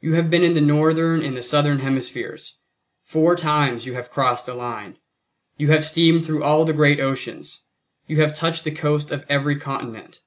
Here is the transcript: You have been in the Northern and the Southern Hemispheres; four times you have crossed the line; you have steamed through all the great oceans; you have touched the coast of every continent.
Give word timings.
You 0.00 0.14
have 0.14 0.30
been 0.30 0.42
in 0.42 0.54
the 0.54 0.62
Northern 0.62 1.20
and 1.20 1.36
the 1.36 1.42
Southern 1.42 1.80
Hemispheres; 1.80 2.56
four 3.04 3.36
times 3.36 3.84
you 3.84 3.92
have 3.92 4.10
crossed 4.10 4.46
the 4.46 4.54
line; 4.54 4.96
you 5.58 5.68
have 5.68 5.84
steamed 5.84 6.24
through 6.24 6.42
all 6.42 6.64
the 6.64 6.72
great 6.72 6.98
oceans; 7.00 7.60
you 8.06 8.22
have 8.22 8.34
touched 8.34 8.64
the 8.64 8.70
coast 8.70 9.10
of 9.12 9.26
every 9.28 9.60
continent. 9.60 10.22